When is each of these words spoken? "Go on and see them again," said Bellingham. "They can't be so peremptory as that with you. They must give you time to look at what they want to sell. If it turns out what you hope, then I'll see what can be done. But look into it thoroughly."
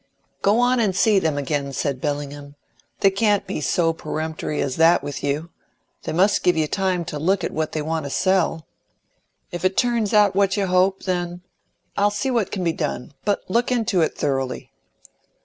"Go 0.41 0.59
on 0.59 0.79
and 0.79 0.95
see 0.95 1.19
them 1.19 1.37
again," 1.37 1.73
said 1.73 2.01
Bellingham. 2.01 2.55
"They 3.01 3.11
can't 3.11 3.45
be 3.45 3.61
so 3.61 3.93
peremptory 3.93 4.59
as 4.59 4.77
that 4.77 5.03
with 5.03 5.23
you. 5.23 5.51
They 6.05 6.11
must 6.11 6.41
give 6.41 6.57
you 6.57 6.65
time 6.65 7.05
to 7.05 7.19
look 7.19 7.43
at 7.43 7.51
what 7.53 7.73
they 7.73 7.83
want 7.83 8.05
to 8.07 8.09
sell. 8.09 8.65
If 9.51 9.63
it 9.63 9.77
turns 9.77 10.11
out 10.11 10.35
what 10.35 10.57
you 10.57 10.65
hope, 10.65 11.03
then 11.03 11.43
I'll 11.95 12.09
see 12.09 12.31
what 12.31 12.49
can 12.51 12.63
be 12.63 12.73
done. 12.73 13.13
But 13.25 13.43
look 13.47 13.71
into 13.71 14.01
it 14.01 14.17
thoroughly." 14.17 14.71